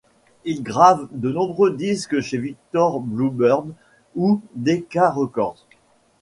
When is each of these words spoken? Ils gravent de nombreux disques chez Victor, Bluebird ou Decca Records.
Ils 0.45 0.63
gravent 0.63 1.09
de 1.11 1.31
nombreux 1.31 1.75
disques 1.75 2.21
chez 2.21 2.39
Victor, 2.39 3.01
Bluebird 3.01 3.71
ou 4.15 4.41
Decca 4.55 5.11
Records. 5.11 5.67